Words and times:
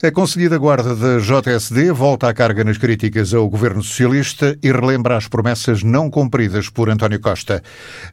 A 0.00 0.12
Conselhia 0.12 0.48
da 0.48 0.56
Guarda 0.56 0.94
da 0.94 1.18
JSD 1.18 1.90
volta 1.90 2.28
à 2.28 2.32
carga 2.32 2.62
nas 2.62 2.78
críticas 2.78 3.34
ao 3.34 3.50
governo 3.50 3.82
socialista 3.82 4.56
e 4.62 4.70
relembra 4.70 5.16
as 5.16 5.26
promessas 5.26 5.82
não 5.82 6.08
cumpridas 6.08 6.68
por 6.68 6.88
António 6.88 7.18
Costa. 7.18 7.60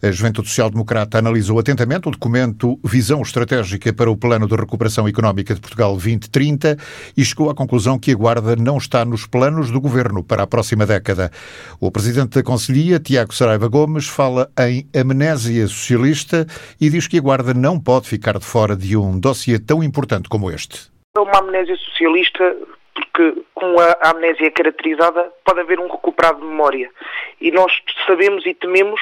A 0.01 0.09
Juventude 0.09 0.47
Social 0.47 0.71
Democrata 0.71 1.19
analisou 1.19 1.59
atentamente 1.59 2.07
o 2.07 2.11
documento 2.11 2.79
Visão 2.83 3.21
Estratégica 3.21 3.93
para 3.93 4.09
o 4.09 4.17
Plano 4.17 4.47
de 4.47 4.55
Recuperação 4.55 5.07
Económica 5.07 5.53
de 5.53 5.61
Portugal 5.61 5.91
2030 5.91 6.75
e 7.15 7.23
chegou 7.23 7.51
à 7.51 7.53
conclusão 7.53 7.99
que 7.99 8.11
a 8.11 8.15
Guarda 8.15 8.55
não 8.55 8.79
está 8.79 9.05
nos 9.05 9.27
planos 9.27 9.69
do 9.69 9.79
governo 9.79 10.23
para 10.23 10.41
a 10.41 10.47
próxima 10.47 10.87
década. 10.87 11.31
O 11.79 11.91
presidente 11.91 12.33
da 12.33 12.41
Conselhia, 12.41 12.99
Tiago 12.99 13.31
Saraiva 13.31 13.67
Gomes, 13.67 14.07
fala 14.07 14.49
em 14.59 14.87
amnésia 14.91 15.67
socialista 15.67 16.47
e 16.81 16.89
diz 16.89 17.05
que 17.05 17.19
a 17.19 17.21
Guarda 17.21 17.53
não 17.53 17.79
pode 17.79 18.07
ficar 18.07 18.39
de 18.39 18.45
fora 18.45 18.75
de 18.75 18.97
um 18.97 19.19
dossiê 19.19 19.59
tão 19.59 19.83
importante 19.83 20.27
como 20.27 20.49
este. 20.49 20.94
É 21.15 21.19
uma 21.21 21.39
amnésia 21.39 21.77
socialista 21.77 22.57
porque 22.93 23.43
com 23.53 23.79
a 23.79 24.09
amnésia 24.09 24.51
caracterizada 24.51 25.31
pode 25.45 25.61
haver 25.61 25.79
um 25.79 25.87
recuperado 25.87 26.41
de 26.41 26.45
memória. 26.45 26.91
E 27.39 27.51
nós 27.51 27.71
sabemos 28.05 28.45
e 28.45 28.53
tememos 28.53 28.99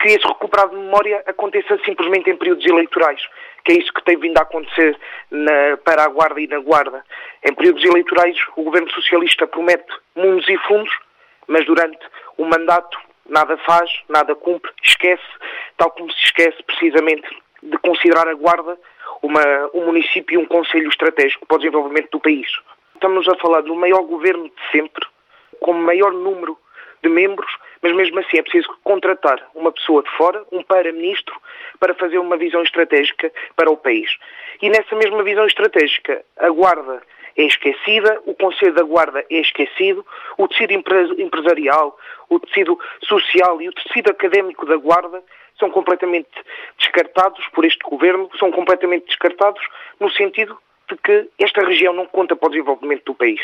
que 0.00 0.08
esse 0.08 0.26
recuperado 0.26 0.70
de 0.70 0.82
memória 0.82 1.22
aconteça 1.26 1.78
simplesmente 1.84 2.30
em 2.30 2.36
períodos 2.36 2.64
eleitorais, 2.64 3.20
que 3.62 3.72
é 3.72 3.76
isso 3.76 3.92
que 3.92 4.02
tem 4.04 4.18
vindo 4.18 4.38
a 4.38 4.42
acontecer 4.42 4.98
na, 5.30 5.76
para 5.84 6.04
a 6.04 6.08
Guarda 6.08 6.40
e 6.40 6.46
na 6.46 6.58
Guarda. 6.60 7.04
Em 7.44 7.54
períodos 7.54 7.84
eleitorais, 7.84 8.38
o 8.56 8.62
governo 8.62 8.90
socialista 8.92 9.46
promete 9.46 9.92
mundos 10.16 10.48
e 10.48 10.56
fundos, 10.66 10.92
mas 11.46 11.66
durante 11.66 11.98
o 12.38 12.44
mandato 12.46 12.98
nada 13.28 13.58
faz, 13.58 13.90
nada 14.08 14.34
cumpre, 14.34 14.70
esquece, 14.82 15.22
tal 15.76 15.90
como 15.90 16.10
se 16.10 16.24
esquece 16.24 16.62
precisamente 16.62 17.28
de 17.62 17.76
considerar 17.78 18.26
a 18.28 18.34
Guarda 18.34 18.78
uma, 19.22 19.70
um 19.74 19.86
município 19.86 20.34
e 20.34 20.42
um 20.42 20.46
conselho 20.46 20.88
estratégico 20.88 21.46
para 21.46 21.56
o 21.56 21.58
desenvolvimento 21.58 22.10
do 22.10 22.20
país. 22.20 22.48
Estamos 22.94 23.28
a 23.28 23.36
falar 23.36 23.62
do 23.62 23.74
maior 23.74 24.02
governo 24.02 24.44
de 24.44 24.70
sempre, 24.72 25.04
com 25.60 25.72
o 25.72 25.82
maior 25.82 26.12
número 26.12 26.56
de 27.02 27.08
membros, 27.08 27.50
mas 27.82 27.92
mesmo 27.94 28.18
assim 28.18 28.38
é 28.38 28.42
preciso 28.42 28.68
contratar 28.84 29.42
uma 29.54 29.72
pessoa 29.72 30.02
de 30.02 30.10
fora, 30.10 30.44
um 30.52 30.62
para-ministro, 30.62 31.34
para 31.78 31.94
fazer 31.94 32.18
uma 32.18 32.36
visão 32.36 32.62
estratégica 32.62 33.32
para 33.56 33.70
o 33.70 33.76
país. 33.76 34.10
E 34.60 34.68
nessa 34.68 34.94
mesma 34.94 35.22
visão 35.22 35.46
estratégica, 35.46 36.22
a 36.36 36.50
Guarda 36.50 37.02
é 37.40 37.46
esquecida, 37.46 38.20
o 38.26 38.34
Conselho 38.34 38.74
da 38.74 38.82
Guarda 38.82 39.24
é 39.30 39.40
esquecido, 39.40 40.04
o 40.36 40.46
tecido 40.46 40.72
empresarial, 40.72 41.96
o 42.28 42.38
tecido 42.38 42.78
social 43.02 43.62
e 43.62 43.68
o 43.68 43.72
tecido 43.72 44.10
académico 44.10 44.66
da 44.66 44.76
Guarda 44.76 45.22
são 45.58 45.70
completamente 45.70 46.28
descartados 46.78 47.46
por 47.48 47.64
este 47.64 47.80
governo, 47.88 48.30
são 48.38 48.50
completamente 48.50 49.06
descartados 49.06 49.62
no 49.98 50.10
sentido 50.10 50.58
de 50.90 50.96
que 50.96 51.28
esta 51.38 51.64
região 51.64 51.94
não 51.94 52.06
conta 52.06 52.36
para 52.36 52.48
o 52.48 52.50
desenvolvimento 52.50 53.04
do 53.04 53.14
país. 53.14 53.40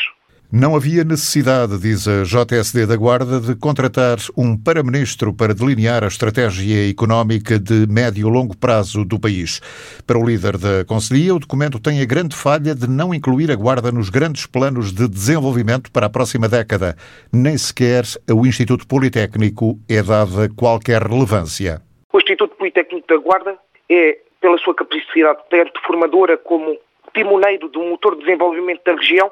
Não 0.49 0.77
havia 0.77 1.03
necessidade, 1.03 1.77
diz 1.77 2.07
a 2.07 2.23
JSD 2.23 2.85
da 2.85 2.95
Guarda, 2.95 3.41
de 3.41 3.53
contratar 3.53 4.15
um 4.37 4.55
para-ministro 4.55 5.33
para 5.33 5.53
delinear 5.53 6.05
a 6.05 6.07
estratégia 6.07 6.89
económica 6.89 7.59
de 7.59 7.85
médio 7.85 8.29
e 8.29 8.31
longo 8.31 8.55
prazo 8.55 9.03
do 9.03 9.19
país. 9.19 9.59
Para 10.07 10.17
o 10.17 10.25
líder 10.25 10.57
da 10.57 10.85
Conselhia, 10.87 11.35
o 11.35 11.39
documento 11.39 11.81
tem 11.81 12.01
a 12.01 12.05
grande 12.05 12.33
falha 12.33 12.73
de 12.73 12.89
não 12.89 13.13
incluir 13.13 13.51
a 13.51 13.57
Guarda 13.57 13.91
nos 13.91 14.09
grandes 14.09 14.47
planos 14.47 14.93
de 14.93 15.09
desenvolvimento 15.09 15.91
para 15.91 16.05
a 16.05 16.09
próxima 16.09 16.47
década. 16.47 16.95
Nem 17.33 17.57
sequer 17.57 18.05
ao 18.29 18.45
Instituto 18.45 18.87
Politécnico 18.87 19.77
é 19.89 20.01
dada 20.01 20.47
qualquer 20.55 21.01
relevância. 21.01 21.81
O 22.13 22.19
Instituto 22.19 22.55
Politécnico 22.55 23.05
da 23.05 23.17
Guarda 23.17 23.57
é, 23.89 24.17
pela 24.39 24.57
sua 24.59 24.73
capacidade 24.73 25.39
tanto 25.49 25.81
formadora 25.85 26.37
como 26.37 26.77
timoneiro 27.13 27.67
do 27.67 27.81
motor 27.81 28.15
de 28.15 28.21
desenvolvimento 28.21 28.81
da 28.85 28.95
região, 28.95 29.29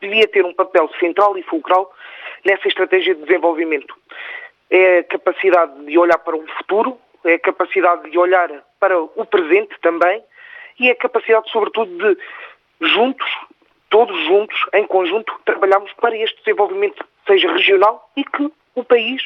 devia 0.00 0.26
ter 0.28 0.44
um 0.44 0.54
papel 0.54 0.88
central 1.00 1.36
e 1.36 1.42
fulcral 1.42 1.92
nessa 2.44 2.68
estratégia 2.68 3.14
de 3.14 3.22
desenvolvimento. 3.22 3.94
É 4.70 4.98
a 4.98 5.04
capacidade 5.04 5.84
de 5.84 5.98
olhar 5.98 6.18
para 6.18 6.36
o 6.36 6.46
futuro, 6.58 6.98
é 7.24 7.34
a 7.34 7.38
capacidade 7.38 8.10
de 8.10 8.18
olhar 8.18 8.50
para 8.78 9.00
o 9.00 9.26
presente 9.26 9.74
também 9.80 10.22
e 10.78 10.88
é 10.88 10.92
a 10.92 10.96
capacidade, 10.96 11.50
sobretudo, 11.50 11.90
de 11.96 12.18
juntos, 12.86 13.28
todos 13.90 14.16
juntos, 14.24 14.56
em 14.74 14.86
conjunto, 14.86 15.32
trabalharmos 15.44 15.92
para 15.94 16.16
este 16.16 16.36
desenvolvimento 16.38 17.04
seja 17.26 17.50
regional 17.52 18.10
e 18.16 18.24
que 18.24 18.50
o 18.74 18.84
país, 18.84 19.22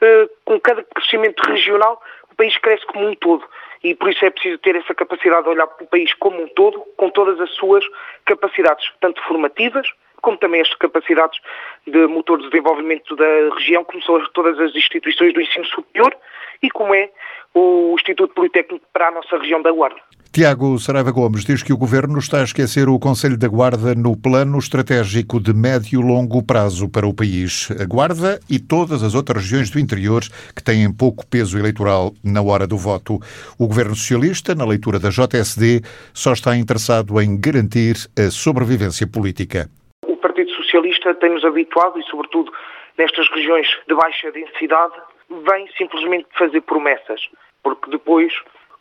eh, 0.00 0.28
com 0.44 0.60
cada 0.60 0.82
crescimento 0.82 1.40
regional, 1.40 2.00
o 2.34 2.36
país 2.36 2.58
cresce 2.58 2.84
como 2.86 3.08
um 3.08 3.14
todo 3.14 3.44
e 3.82 3.94
por 3.94 4.10
isso 4.10 4.24
é 4.24 4.30
preciso 4.30 4.58
ter 4.58 4.74
essa 4.74 4.94
capacidade 4.94 5.44
de 5.44 5.50
olhar 5.50 5.66
para 5.66 5.84
o 5.84 5.86
país 5.86 6.12
como 6.14 6.42
um 6.42 6.48
todo, 6.48 6.80
com 6.96 7.08
todas 7.10 7.40
as 7.40 7.50
suas 7.54 7.84
capacidades, 8.24 8.90
tanto 9.00 9.22
formativas, 9.22 9.86
como 10.20 10.36
também 10.38 10.60
as 10.60 10.74
capacidades 10.74 11.38
de 11.86 12.06
motor 12.06 12.38
de 12.38 12.48
desenvolvimento 12.48 13.14
da 13.14 13.54
região, 13.54 13.84
como 13.84 14.02
são 14.02 14.24
todas 14.32 14.58
as 14.58 14.74
instituições 14.74 15.32
do 15.32 15.40
ensino 15.40 15.66
superior 15.66 16.16
e 16.62 16.70
como 16.70 16.94
é 16.94 17.10
o 17.52 17.94
Instituto 17.94 18.34
Politécnico 18.34 18.84
para 18.92 19.08
a 19.08 19.10
nossa 19.12 19.38
região 19.38 19.62
da 19.62 19.70
Guarda. 19.70 20.00
Tiago 20.34 20.76
Saraiva 20.80 21.12
Gomes 21.12 21.44
diz 21.44 21.62
que 21.62 21.72
o 21.72 21.76
Governo 21.76 22.18
está 22.18 22.40
a 22.40 22.42
esquecer 22.42 22.88
o 22.88 22.98
Conselho 22.98 23.38
da 23.38 23.46
Guarda 23.46 23.94
no 23.94 24.20
plano 24.20 24.58
estratégico 24.58 25.38
de 25.38 25.54
médio 25.54 26.00
e 26.00 26.02
longo 26.02 26.44
prazo 26.44 26.90
para 26.90 27.06
o 27.06 27.14
país. 27.14 27.70
A 27.80 27.86
Guarda 27.86 28.40
e 28.50 28.58
todas 28.58 29.04
as 29.04 29.14
outras 29.14 29.44
regiões 29.44 29.70
do 29.70 29.78
interior 29.78 30.22
que 30.50 30.60
têm 30.60 30.92
pouco 30.92 31.24
peso 31.24 31.56
eleitoral 31.56 32.10
na 32.24 32.42
hora 32.42 32.66
do 32.66 32.76
voto. 32.76 33.20
O 33.60 33.68
Governo 33.68 33.94
Socialista, 33.94 34.56
na 34.56 34.66
leitura 34.66 34.98
da 34.98 35.10
JSD, 35.10 35.82
só 36.12 36.32
está 36.32 36.56
interessado 36.56 37.20
em 37.20 37.40
garantir 37.40 37.94
a 38.18 38.28
sobrevivência 38.28 39.06
política. 39.06 39.70
O 40.04 40.16
Partido 40.16 40.50
Socialista 40.50 41.14
tem-nos 41.14 41.44
habituado, 41.44 42.00
e 42.00 42.02
sobretudo 42.10 42.50
nestas 42.98 43.28
regiões 43.30 43.68
de 43.86 43.94
baixa 43.94 44.32
densidade, 44.32 44.94
vem 45.30 45.68
simplesmente 45.78 46.26
fazer 46.36 46.60
promessas, 46.62 47.20
porque 47.62 47.88
depois 47.88 48.32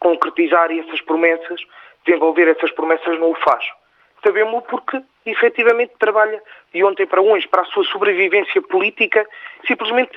concretizar 0.04 0.70
essas 0.72 1.02
promessas, 1.02 1.62
desenvolver 2.06 2.48
essas 2.50 2.72
promessas, 2.72 3.20
não 3.20 3.32
o 3.32 3.36
faz. 3.36 3.64
Sabemos 4.24 4.64
porque, 4.70 5.02
efetivamente, 5.26 5.94
trabalha 5.98 6.42
de 6.74 6.84
ontem 6.84 7.08
para 7.08 7.22
hoje 7.22 7.48
para 7.48 7.62
a 7.62 7.66
sua 7.66 7.84
sobrevivência 7.86 8.62
política, 8.62 9.28
simplesmente 9.66 10.12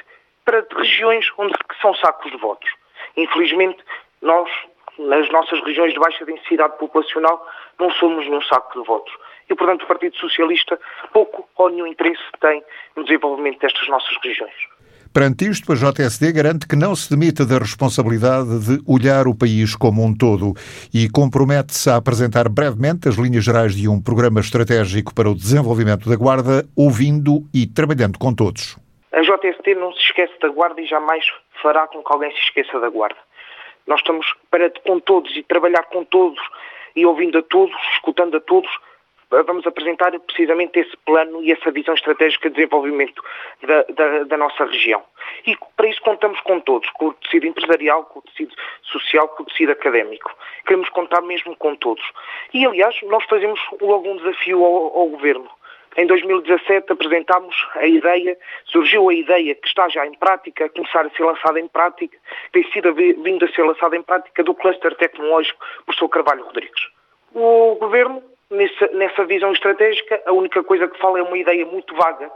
para 0.45 0.65
regiões 0.77 1.29
onde 1.39 1.55
são 1.81 1.95
sacos 1.95 2.31
de 2.31 2.37
votos. 2.37 2.71
Infelizmente, 3.17 3.79
nós, 4.21 4.51
nas 4.99 5.29
nossas 5.31 5.61
regiões 5.65 5.93
de 5.93 5.99
baixa 5.99 6.25
densidade 6.25 6.77
populacional, 6.79 7.47
não 7.79 7.91
somos 7.91 8.29
num 8.29 8.43
saco 8.43 8.81
de 8.81 8.87
votos. 8.87 9.13
E, 9.49 9.55
portanto, 9.55 9.83
o 9.83 9.87
Partido 9.87 10.17
Socialista 10.17 10.79
pouco 11.13 11.49
ou 11.57 11.69
nenhum 11.69 11.87
interesse 11.87 12.23
tem 12.41 12.63
no 12.95 13.05
desenvolvimento 13.05 13.61
destas 13.61 13.89
nossas 13.89 14.17
regiões. 14.23 14.76
Perante 15.17 15.49
isto, 15.49 15.73
a 15.73 15.75
JSD 15.75 16.31
garante 16.31 16.69
que 16.69 16.77
não 16.77 16.95
se 16.95 17.09
demita 17.09 17.47
da 17.47 17.57
responsabilidade 17.57 18.53
de 18.61 18.83
olhar 18.87 19.27
o 19.27 19.35
país 19.35 19.75
como 19.75 20.05
um 20.05 20.15
todo 20.15 20.53
e 20.93 21.09
compromete-se 21.09 21.89
a 21.89 21.97
apresentar 21.97 22.51
brevemente 22.51 23.09
as 23.09 23.15
linhas 23.15 23.43
gerais 23.43 23.75
de 23.75 23.89
um 23.89 23.99
programa 23.99 24.41
estratégico 24.41 25.15
para 25.15 25.31
o 25.31 25.35
desenvolvimento 25.35 26.07
da 26.07 26.17
Guarda, 26.17 26.69
ouvindo 26.77 27.49
e 27.49 27.67
trabalhando 27.67 28.19
com 28.19 28.35
todos. 28.35 28.77
A 29.11 29.23
JSD 29.23 29.75
não 29.77 29.91
se 29.95 30.01
esquece 30.01 30.39
da 30.39 30.51
Guarda 30.51 30.83
e 30.83 30.87
jamais 30.87 31.25
fará 31.63 31.87
com 31.87 32.05
que 32.05 32.13
alguém 32.13 32.31
se 32.33 32.41
esqueça 32.53 32.79
da 32.79 32.91
Guarda. 32.91 33.17
Nós 33.87 34.01
estamos 34.01 34.27
para 34.51 34.71
com 34.85 35.01
todos 35.01 35.35
e 35.35 35.43
trabalhar 35.43 35.85
com 35.85 36.05
todos 36.05 36.39
e 36.95 37.07
ouvindo 37.07 37.39
a 37.39 37.43
todos, 37.43 37.75
escutando 37.95 38.37
a 38.37 38.41
todos, 38.43 38.69
vamos 39.31 39.67
apresentar 39.67 40.19
precisamente 40.21 40.79
esse 40.79 40.97
plano 40.99 41.43
e 41.43 41.53
essa 41.53 41.71
visão 41.71 41.95
estratégica 41.95 42.49
de 42.49 42.57
desenvolvimento 42.57 43.23
da, 43.63 43.83
da, 43.83 44.25
da, 44.25 44.37
nossa 44.37 44.65
região. 44.65 45.03
E 45.47 45.57
para 45.77 45.89
isso 45.89 46.01
contamos 46.03 46.41
com 46.41 46.61
todos, 46.61 46.89
com 46.91 47.09
o 47.09 47.15
tecido 47.15 47.47
empresarial, 47.47 48.05
com 48.05 48.21
o 48.21 48.23
tecido 48.23 48.55
social, 48.83 49.29
com 49.29 49.43
o 49.43 49.47
tecido 49.47 49.73
académico. 49.73 50.35
Queremos 50.65 50.89
contar 50.91 51.21
mesmo 51.23 51.57
com 51.57 51.75
todos. 51.75 52.05
E, 52.55 52.65
aliás, 52.65 52.95
nós 53.03 53.25
fazemos 53.25 53.61
logo 53.81 54.09
um 54.09 54.17
desafio 54.17 54.65
ao, 54.65 54.99
ao 54.99 55.09
Governo. 55.09 55.51
Em 55.97 56.07
2017 56.07 56.93
apresentámos 56.93 57.57
a 57.75 57.87
ideia, 57.87 58.37
surgiu 58.67 59.09
a 59.09 59.15
ideia 59.15 59.55
que 59.55 59.67
está 59.67 59.89
já 59.89 60.07
em 60.07 60.13
prática, 60.13 60.67
a 60.67 60.69
começar 60.69 61.07
a 61.07 61.11
ser 61.11 61.25
lançada 61.25 61.59
em 61.59 61.67
prática, 61.67 62.19
tem 62.53 62.71
sido 62.71 62.95
vindo 62.95 63.45
a 63.45 63.49
ser 63.49 63.63
lançada 63.63 63.97
em 63.97 64.03
prática 64.03 64.45
do 64.45 64.55
cluster 64.55 64.95
tecnológico 64.97 65.59
professor 65.87 66.09
Carvalho 66.11 66.45
Rodrigues. 66.45 66.89
O 67.35 67.77
Governo 67.77 68.23
nessa, 68.51 68.87
nessa 68.89 69.25
visão 69.25 69.53
estratégica, 69.53 70.23
a 70.27 70.33
única 70.33 70.63
coisa 70.63 70.89
que 70.89 70.99
fala 70.99 71.19
é 71.19 71.23
uma 71.23 71.39
ideia 71.39 71.65
muito 71.67 71.95
vaga 71.95 72.31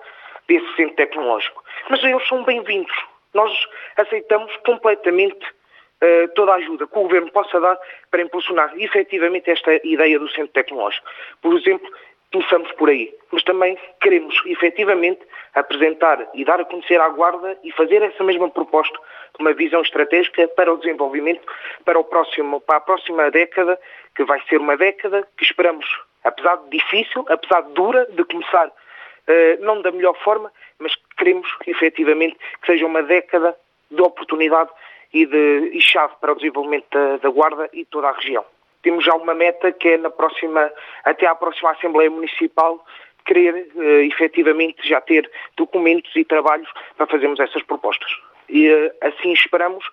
desse 0.49 0.67
centro 0.77 0.97
tecnológico. 0.97 1.63
Mas 1.89 2.03
eles 2.03 2.27
são 2.27 2.43
bem-vindos. 2.45 2.93
Nós 3.33 3.53
aceitamos 3.97 4.55
completamente 4.67 5.47
uh, 5.47 6.29
toda 6.35 6.53
a 6.53 6.57
ajuda 6.57 6.87
que 6.87 6.99
o 6.99 7.03
Governo 7.03 7.31
possa 7.31 7.61
dar 7.61 7.79
para 8.11 8.23
impulsionar 8.23 8.73
efetivamente 8.77 9.51
esta 9.51 9.75
ideia 9.87 10.19
do 10.19 10.29
centro 10.31 10.53
tecnológico. 10.53 11.07
Por 11.41 11.57
exemplo, 11.57 11.89
começamos 12.33 12.71
por 12.73 12.89
aí. 12.89 13.15
Mas 13.31 13.43
também 13.45 13.79
queremos 14.01 14.35
efetivamente 14.47 15.21
apresentar 15.55 16.27
e 16.35 16.45
dar 16.45 16.61
a 16.61 16.65
conhecer 16.65 17.01
à 17.01 17.09
Guarda 17.09 17.59
e 17.65 17.73
fazer 17.73 18.03
essa 18.03 18.23
mesma 18.23 18.49
proposta 18.49 18.97
de 18.99 19.41
uma 19.41 19.53
visão 19.53 19.81
estratégica 19.83 20.47
para 20.49 20.73
o 20.73 20.77
desenvolvimento 20.77 21.43
para, 21.85 21.99
o 21.99 22.05
próximo, 22.05 22.61
para 22.61 22.77
a 22.77 22.81
próxima 22.81 23.31
década, 23.31 23.79
que 24.15 24.25
vai 24.25 24.41
ser 24.49 24.61
uma 24.61 24.77
década 24.77 25.27
que 25.37 25.45
esperamos 25.45 25.87
Apesar 26.23 26.57
de 26.57 26.79
difícil, 26.79 27.25
apesar 27.29 27.63
de 27.63 27.73
dura, 27.73 28.07
de 28.11 28.25
começar 28.25 28.69
uh, 28.69 29.65
não 29.65 29.81
da 29.81 29.91
melhor 29.91 30.15
forma, 30.23 30.53
mas 30.79 30.95
queremos 31.17 31.49
efetivamente 31.67 32.37
que 32.61 32.67
seja 32.67 32.87
uma 32.87 33.03
década 33.03 33.57
de 33.91 34.03
oportunidade 34.03 34.71
e, 35.13 35.25
de, 35.27 35.71
e 35.73 35.81
chave 35.81 36.15
para 36.21 36.33
o 36.33 36.37
desenvolvimento 36.37 36.87
da, 36.91 37.17
da 37.17 37.31
Guarda 37.31 37.69
e 37.73 37.85
toda 37.85 38.09
a 38.09 38.13
região. 38.13 38.45
Temos 38.83 39.05
já 39.05 39.15
uma 39.15 39.35
meta 39.35 39.73
que 39.73 39.89
é 39.89 39.97
na 39.97 40.11
próxima, 40.11 40.71
até 41.05 41.27
à 41.27 41.35
próxima 41.35 41.71
Assembleia 41.71 42.11
Municipal, 42.11 42.85
querer 43.25 43.69
uh, 43.75 43.83
efetivamente 44.03 44.89
já 44.89 45.01
ter 45.01 45.31
documentos 45.57 46.15
e 46.17 46.25
trabalhos 46.25 46.69
para 46.97 47.07
fazermos 47.07 47.41
essas 47.41 47.63
propostas. 47.63 48.11
E 48.49 48.71
uh, 48.71 48.93
assim 49.03 49.33
esperamos 49.33 49.85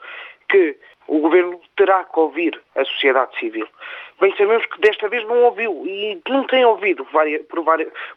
que 0.50 0.77
o 1.07 1.19
Governo 1.19 1.59
terá 1.75 2.03
que 2.03 2.19
ouvir 2.19 2.59
a 2.75 2.83
sociedade 2.83 3.38
civil. 3.39 3.68
Bem 4.19 4.35
sabemos 4.35 4.65
que 4.65 4.79
desta 4.81 5.07
vez 5.07 5.24
não 5.25 5.44
ouviu 5.44 5.83
e 5.85 6.21
não 6.27 6.45
tem 6.45 6.65
ouvido 6.65 7.06
por, 7.06 7.63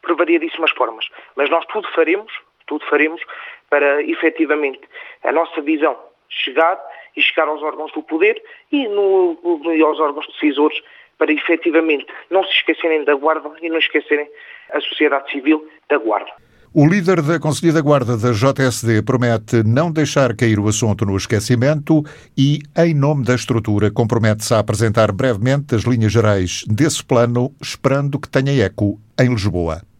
por 0.01 0.15
variadíssimas 0.15 0.71
formas. 0.71 1.07
Mas 1.35 1.49
nós 1.49 1.65
tudo 1.67 1.87
faremos, 1.93 2.33
tudo 2.67 2.85
faremos 2.87 3.21
para 3.69 4.03
efetivamente 4.03 4.81
a 5.23 5.31
nossa 5.31 5.61
visão 5.61 5.97
chegar 6.29 6.81
e 7.15 7.21
chegar 7.21 7.47
aos 7.47 7.61
órgãos 7.61 7.91
do 7.93 8.03
poder 8.03 8.41
e, 8.71 8.87
no, 8.87 9.37
e 9.73 9.81
aos 9.81 9.99
órgãos 9.99 10.27
decisores 10.27 10.81
para 11.21 11.31
efetivamente 11.31 12.07
não 12.31 12.43
se 12.43 12.49
esquecerem 12.49 13.05
da 13.05 13.13
Guarda 13.13 13.51
e 13.61 13.69
não 13.69 13.77
esquecerem 13.77 14.27
a 14.73 14.81
sociedade 14.81 15.31
civil 15.31 15.63
da 15.87 15.99
Guarda. 15.99 16.31
O 16.73 16.87
líder 16.87 17.21
da 17.21 17.39
Conselhia 17.39 17.73
da 17.73 17.81
Guarda 17.81 18.17
da 18.17 18.31
JSD 18.31 19.03
promete 19.03 19.61
não 19.63 19.91
deixar 19.91 20.35
cair 20.35 20.57
o 20.57 20.67
assunto 20.67 21.05
no 21.05 21.15
esquecimento 21.15 22.03
e, 22.35 22.61
em 22.75 22.95
nome 22.95 23.23
da 23.23 23.35
estrutura, 23.35 23.91
compromete-se 23.91 24.51
a 24.55 24.59
apresentar 24.59 25.11
brevemente 25.11 25.75
as 25.75 25.83
linhas 25.83 26.11
gerais 26.11 26.63
desse 26.67 27.03
plano, 27.03 27.53
esperando 27.61 28.17
que 28.17 28.27
tenha 28.27 28.65
eco 28.65 28.99
em 29.19 29.29
Lisboa. 29.29 29.83